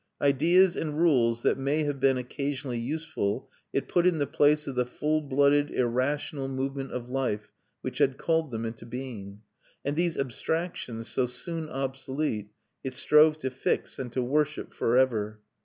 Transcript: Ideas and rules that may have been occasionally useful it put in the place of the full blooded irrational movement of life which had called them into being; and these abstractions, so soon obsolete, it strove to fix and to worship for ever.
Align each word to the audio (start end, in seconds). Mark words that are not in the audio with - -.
Ideas 0.19 0.75
and 0.75 0.97
rules 0.97 1.43
that 1.43 1.59
may 1.59 1.83
have 1.83 1.99
been 1.99 2.17
occasionally 2.17 2.79
useful 2.79 3.51
it 3.71 3.87
put 3.87 4.07
in 4.07 4.17
the 4.17 4.25
place 4.25 4.65
of 4.65 4.73
the 4.73 4.83
full 4.87 5.21
blooded 5.21 5.69
irrational 5.69 6.47
movement 6.47 6.91
of 6.91 7.09
life 7.11 7.51
which 7.81 7.99
had 7.99 8.17
called 8.17 8.49
them 8.49 8.65
into 8.65 8.87
being; 8.87 9.41
and 9.85 9.95
these 9.95 10.17
abstractions, 10.17 11.07
so 11.07 11.27
soon 11.27 11.69
obsolete, 11.69 12.49
it 12.83 12.95
strove 12.95 13.37
to 13.37 13.51
fix 13.51 13.99
and 13.99 14.11
to 14.13 14.23
worship 14.23 14.73
for 14.73 14.97
ever. 14.97 15.39